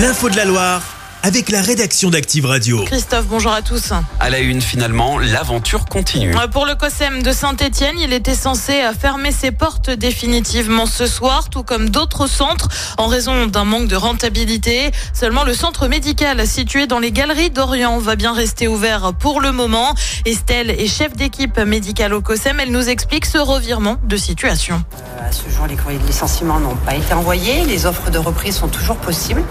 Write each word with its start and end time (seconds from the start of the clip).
L'info 0.00 0.30
de 0.30 0.36
la 0.36 0.46
Loire 0.46 0.82
avec 1.22 1.50
la 1.50 1.60
rédaction 1.60 2.08
d'Active 2.08 2.46
Radio. 2.46 2.82
Christophe, 2.84 3.26
bonjour 3.26 3.52
à 3.52 3.60
tous. 3.60 3.92
À 4.18 4.30
la 4.30 4.38
une, 4.38 4.62
finalement, 4.62 5.18
l'aventure 5.18 5.84
continue. 5.84 6.34
Euh, 6.34 6.48
Pour 6.48 6.64
le 6.64 6.74
COSEM 6.74 7.22
de 7.22 7.32
Saint-Etienne, 7.32 7.96
il 7.98 8.14
était 8.14 8.34
censé 8.34 8.80
euh, 8.80 8.94
fermer 8.94 9.30
ses 9.30 9.50
portes 9.50 9.90
définitivement 9.90 10.86
ce 10.86 11.06
soir, 11.06 11.50
tout 11.50 11.62
comme 11.62 11.90
d'autres 11.90 12.26
centres, 12.26 12.68
en 12.96 13.08
raison 13.08 13.46
d'un 13.46 13.64
manque 13.64 13.88
de 13.88 13.96
rentabilité. 13.96 14.90
Seulement, 15.12 15.44
le 15.44 15.52
centre 15.52 15.88
médical 15.88 16.46
situé 16.46 16.86
dans 16.86 16.98
les 16.98 17.12
galeries 17.12 17.50
d'Orient 17.50 17.98
va 17.98 18.16
bien 18.16 18.32
rester 18.32 18.66
ouvert 18.66 19.12
pour 19.12 19.42
le 19.42 19.52
moment. 19.52 19.94
Estelle 20.24 20.70
est 20.70 20.88
chef 20.88 21.14
d'équipe 21.14 21.58
médicale 21.58 22.14
au 22.14 22.22
COSEM. 22.22 22.60
Elle 22.60 22.72
nous 22.72 22.88
explique 22.88 23.26
ce 23.26 23.36
revirement 23.36 23.98
de 24.04 24.16
situation. 24.16 24.82
À 25.30 25.32
ce 25.32 25.48
jour, 25.48 25.68
les 25.68 25.76
courriers 25.76 26.00
de 26.00 26.06
licenciement 26.08 26.58
n'ont 26.58 26.74
pas 26.74 26.96
été 26.96 27.14
envoyés. 27.14 27.64
Les 27.64 27.86
offres 27.86 28.10
de 28.10 28.18
reprise 28.18 28.56
sont 28.56 28.66
toujours 28.66 28.96
possibles. 28.96 29.44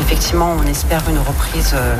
Effectivement, 0.00 0.56
on 0.58 0.66
espère 0.66 1.02
une 1.06 1.18
reprise, 1.18 1.72
euh, 1.74 1.96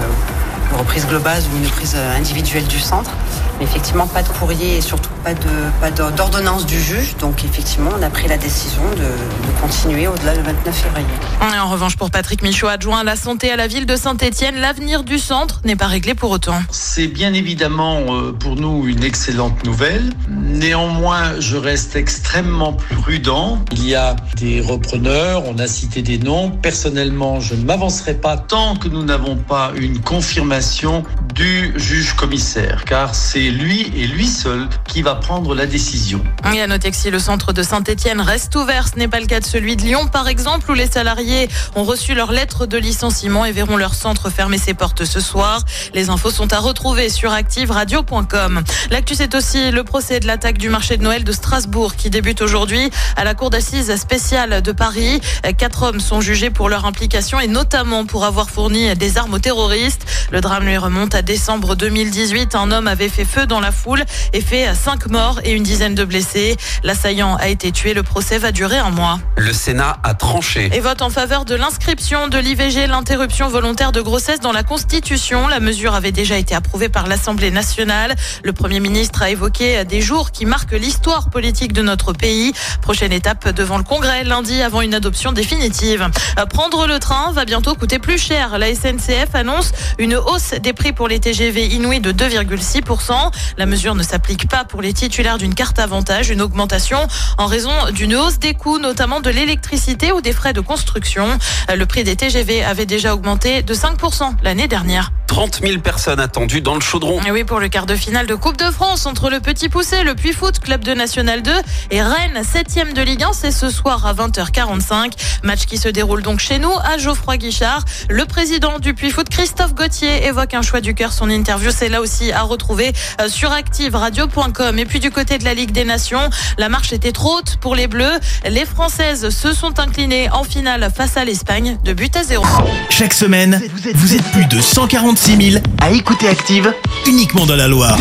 une 0.70 0.78
reprise 0.78 1.06
globale 1.06 1.42
ou 1.52 1.58
une 1.58 1.66
reprise 1.66 1.94
euh, 1.96 2.16
individuelle 2.16 2.66
du 2.66 2.78
centre. 2.78 3.10
Mais 3.58 3.64
effectivement, 3.64 4.06
pas 4.06 4.22
de 4.22 4.28
courrier 4.28 4.76
et 4.76 4.80
surtout 4.80 5.10
pas 5.24 5.34
de 5.34 5.40
pas 5.80 5.90
d'ordonnance 5.90 6.64
du 6.64 6.80
juge. 6.80 7.16
Donc, 7.18 7.44
effectivement, 7.44 7.90
on 7.98 8.02
a 8.02 8.10
pris 8.10 8.28
la 8.28 8.38
décision 8.38 8.82
de, 8.92 8.96
de 8.96 9.60
continuer 9.60 10.06
au-delà 10.06 10.36
du 10.36 10.42
29 10.42 10.74
février. 10.74 11.06
Et 11.40 11.58
en 11.58 11.68
revanche, 11.68 11.96
pour 11.96 12.10
Patrick 12.10 12.42
Michaud, 12.42 12.68
adjoint 12.68 13.00
à 13.00 13.04
la 13.04 13.16
santé 13.16 13.50
à 13.50 13.56
la 13.56 13.66
ville 13.66 13.86
de 13.86 13.96
Saint-Etienne, 13.96 14.56
l'avenir 14.56 15.02
du 15.02 15.18
centre 15.18 15.60
n'est 15.64 15.76
pas 15.76 15.88
réglé 15.88 16.14
pour 16.14 16.30
autant. 16.30 16.60
C'est 16.70 17.08
bien 17.08 17.34
évidemment 17.34 17.98
euh, 18.08 18.32
pour 18.32 18.54
nous 18.54 18.86
une 18.86 19.02
excellente 19.02 19.64
nouvelle. 19.64 20.12
Néanmoins, 20.28 21.40
je 21.40 21.56
reste 21.56 21.96
extrêmement 21.96 22.74
prudent. 22.74 23.58
Il 23.72 23.88
y 23.88 23.96
a 23.96 24.14
des 24.36 24.60
repreneurs, 24.60 25.42
on 25.46 25.58
a 25.58 25.66
cité 25.66 26.02
des 26.02 26.18
noms. 26.18 26.50
Personnellement, 26.50 27.40
je 27.40 27.54
ne 27.54 27.64
m'avancerai 27.64 28.14
pas 28.14 28.36
tant 28.36 28.76
que 28.76 28.88
nous 28.88 29.02
n'avons 29.02 29.36
pas 29.36 29.72
une 29.76 30.00
confirmation 30.00 30.57
formation 30.60 31.17
du 31.38 31.72
juge 31.76 32.14
commissaire, 32.14 32.82
car 32.84 33.14
c'est 33.14 33.38
lui 33.38 33.92
et 33.96 34.08
lui 34.08 34.26
seul 34.26 34.68
qui 34.88 35.02
va 35.02 35.14
prendre 35.14 35.54
la 35.54 35.66
décision. 35.66 36.20
Et 36.52 36.60
à 36.60 36.66
noter 36.66 36.90
que 36.90 36.96
si 36.96 37.10
le 37.10 37.20
centre 37.20 37.52
de 37.52 37.62
Saint-Etienne 37.62 38.20
reste 38.20 38.56
ouvert, 38.56 38.88
ce 38.88 38.98
n'est 38.98 39.06
pas 39.06 39.20
le 39.20 39.26
cas 39.26 39.38
de 39.38 39.44
celui 39.44 39.76
de 39.76 39.82
Lyon, 39.82 40.08
par 40.08 40.26
exemple, 40.26 40.68
où 40.68 40.74
les 40.74 40.88
salariés 40.88 41.48
ont 41.76 41.84
reçu 41.84 42.14
leur 42.14 42.32
lettre 42.32 42.66
de 42.66 42.76
licenciement 42.76 43.44
et 43.44 43.52
verront 43.52 43.76
leur 43.76 43.94
centre 43.94 44.30
fermer 44.30 44.58
ses 44.58 44.74
portes 44.74 45.04
ce 45.04 45.20
soir. 45.20 45.62
Les 45.94 46.10
infos 46.10 46.32
sont 46.32 46.52
à 46.52 46.58
retrouver 46.58 47.08
sur 47.08 47.32
activeradio.com. 47.32 48.64
L'actu, 48.90 49.14
c'est 49.14 49.36
aussi 49.36 49.70
le 49.70 49.84
procès 49.84 50.18
de 50.18 50.26
l'attaque 50.26 50.58
du 50.58 50.70
marché 50.70 50.96
de 50.96 51.04
Noël 51.04 51.22
de 51.22 51.30
Strasbourg 51.30 51.94
qui 51.94 52.10
débute 52.10 52.42
aujourd'hui 52.42 52.90
à 53.16 53.22
la 53.22 53.34
cour 53.34 53.50
d'assises 53.50 53.94
spéciale 53.94 54.60
de 54.60 54.72
Paris. 54.72 55.20
Quatre 55.56 55.84
hommes 55.84 56.00
sont 56.00 56.20
jugés 56.20 56.50
pour 56.50 56.68
leur 56.68 56.84
implication 56.84 57.38
et 57.38 57.46
notamment 57.46 58.06
pour 58.06 58.24
avoir 58.24 58.50
fourni 58.50 58.92
des 58.96 59.18
armes 59.18 59.34
aux 59.34 59.38
terroristes. 59.38 60.04
Le 60.32 60.40
drame 60.40 60.64
lui 60.64 60.76
remonte 60.76 61.14
à 61.14 61.22
décembre 61.28 61.76
2018. 61.76 62.54
Un 62.54 62.70
homme 62.70 62.86
avait 62.86 63.10
fait 63.10 63.26
feu 63.26 63.44
dans 63.44 63.60
la 63.60 63.70
foule 63.70 64.02
et 64.32 64.40
fait 64.40 64.74
cinq 64.74 65.08
morts 65.10 65.40
et 65.44 65.52
une 65.52 65.62
dizaine 65.62 65.94
de 65.94 66.06
blessés. 66.06 66.56
L'assaillant 66.82 67.36
a 67.36 67.48
été 67.48 67.70
tué. 67.70 67.92
Le 67.92 68.02
procès 68.02 68.38
va 68.38 68.50
durer 68.50 68.78
un 68.78 68.88
mois. 68.88 69.20
Le 69.36 69.52
Sénat 69.52 69.98
a 70.04 70.14
tranché. 70.14 70.70
Et 70.72 70.80
vote 70.80 71.02
en 71.02 71.10
faveur 71.10 71.44
de 71.44 71.54
l'inscription 71.54 72.28
de 72.28 72.38
l'IVG, 72.38 72.86
l'interruption 72.86 73.46
volontaire 73.48 73.92
de 73.92 74.00
grossesse 74.00 74.40
dans 74.40 74.52
la 74.52 74.62
Constitution. 74.62 75.48
La 75.48 75.60
mesure 75.60 75.94
avait 75.94 76.12
déjà 76.12 76.38
été 76.38 76.54
approuvée 76.54 76.88
par 76.88 77.06
l'Assemblée 77.06 77.50
nationale. 77.50 78.14
Le 78.42 78.54
Premier 78.54 78.80
ministre 78.80 79.20
a 79.20 79.28
évoqué 79.28 79.84
des 79.84 80.00
jours 80.00 80.30
qui 80.30 80.46
marquent 80.46 80.72
l'histoire 80.72 81.28
politique 81.28 81.74
de 81.74 81.82
notre 81.82 82.14
pays. 82.14 82.54
Prochaine 82.80 83.12
étape 83.12 83.50
devant 83.50 83.76
le 83.76 83.84
Congrès 83.84 84.24
lundi 84.24 84.62
avant 84.62 84.80
une 84.80 84.94
adoption 84.94 85.32
définitive. 85.32 86.08
Euh, 86.38 86.46
Prendre 86.46 86.86
le 86.86 86.98
train 86.98 87.32
va 87.32 87.44
bientôt 87.44 87.74
coûter 87.74 87.98
plus 87.98 88.16
cher. 88.16 88.58
La 88.58 88.74
SNCF 88.74 89.34
annonce 89.34 89.72
une 89.98 90.16
hausse 90.16 90.54
des 90.62 90.72
prix 90.72 90.94
pour 90.94 91.06
les 91.06 91.17
TGV 91.20 91.66
inouïs 91.66 92.00
de 92.00 92.12
2,6%. 92.12 93.12
La 93.56 93.66
mesure 93.66 93.94
ne 93.94 94.02
s'applique 94.02 94.48
pas 94.48 94.64
pour 94.64 94.82
les 94.82 94.92
titulaires 94.92 95.38
d'une 95.38 95.54
carte 95.54 95.78
avantage, 95.78 96.30
une 96.30 96.42
augmentation 96.42 97.06
en 97.38 97.46
raison 97.46 97.72
d'une 97.92 98.14
hausse 98.14 98.38
des 98.38 98.54
coûts, 98.54 98.78
notamment 98.78 99.20
de 99.20 99.30
l'électricité 99.30 100.12
ou 100.12 100.20
des 100.20 100.32
frais 100.32 100.52
de 100.52 100.60
construction. 100.60 101.38
Le 101.74 101.86
prix 101.86 102.04
des 102.04 102.16
TGV 102.16 102.64
avait 102.64 102.86
déjà 102.86 103.14
augmenté 103.14 103.62
de 103.62 103.74
5% 103.74 104.36
l'année 104.42 104.68
dernière. 104.68 105.10
30 105.28 105.60
000 105.62 105.80
personnes 105.80 106.20
attendues 106.20 106.62
dans 106.62 106.74
le 106.74 106.80
chaudron. 106.80 107.20
Et 107.22 107.30
oui, 107.30 107.44
pour 107.44 107.60
le 107.60 107.68
quart 107.68 107.84
de 107.84 107.94
finale 107.94 108.26
de 108.26 108.34
Coupe 108.34 108.56
de 108.56 108.70
France 108.70 109.04
entre 109.04 109.28
le 109.28 109.40
Petit 109.40 109.68
Poussé, 109.68 110.02
le 110.02 110.14
Puy 110.14 110.32
Foot, 110.32 110.58
club 110.58 110.82
de 110.82 110.94
National 110.94 111.42
2 111.42 111.52
et 111.90 112.02
Rennes, 112.02 112.42
7 112.42 112.94
de 112.94 113.02
Ligue 113.02 113.22
1, 113.22 113.32
c'est 113.34 113.50
ce 113.50 113.68
soir 113.68 114.06
à 114.06 114.14
20h45. 114.14 115.12
Match 115.42 115.66
qui 115.66 115.76
se 115.76 115.88
déroule 115.88 116.22
donc 116.22 116.40
chez 116.40 116.58
nous 116.58 116.72
à 116.82 116.96
Geoffroy 116.96 117.36
Guichard. 117.36 117.84
Le 118.08 118.24
président 118.24 118.78
du 118.78 118.94
Puy 118.94 119.10
Foot, 119.10 119.28
Christophe 119.28 119.74
Gauthier, 119.74 120.26
évoque 120.26 120.54
un 120.54 120.62
choix 120.62 120.80
du 120.80 120.94
cœur. 120.94 121.07
Son 121.12 121.30
interview, 121.30 121.70
c'est 121.74 121.88
là 121.88 122.00
aussi 122.00 122.32
à 122.32 122.42
retrouver 122.42 122.92
euh, 123.20 123.28
sur 123.28 123.52
activeradio.com. 123.52 124.78
Et 124.78 124.84
puis 124.84 125.00
du 125.00 125.10
côté 125.10 125.38
de 125.38 125.44
la 125.44 125.54
Ligue 125.54 125.72
des 125.72 125.84
Nations, 125.84 126.30
la 126.58 126.68
marche 126.68 126.92
était 126.92 127.12
trop 127.12 127.38
haute 127.38 127.56
pour 127.60 127.74
les 127.74 127.86
Bleus. 127.86 128.18
Les 128.48 128.64
Françaises 128.64 129.30
se 129.30 129.52
sont 129.52 129.78
inclinées 129.78 130.30
en 130.30 130.44
finale 130.44 130.90
face 130.94 131.16
à 131.16 131.24
l'Espagne 131.24 131.78
de 131.84 131.92
but 131.92 132.14
à 132.16 132.22
zéro. 132.22 132.44
Chaque 132.90 133.12
semaine, 133.12 133.60
vous 133.94 134.14
êtes 134.14 134.30
plus 134.32 134.46
de 134.46 134.60
146 134.60 135.50
000 135.52 135.64
à 135.80 135.90
écouter 135.90 136.28
Active 136.28 136.72
uniquement 137.06 137.46
dans 137.46 137.56
la 137.56 137.68
Loire. 137.68 137.98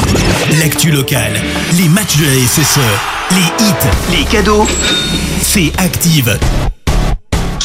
L'actu 0.60 0.92
locale, 0.92 1.34
les 1.74 1.90
matchs 1.90 2.18
de 2.18 2.26
la 2.26 2.48
SSE, 2.48 2.80
les 3.32 3.66
hits, 3.66 4.18
les 4.18 4.26
cadeaux, 4.26 4.68
c'est 5.42 5.72
Active. 5.78 6.38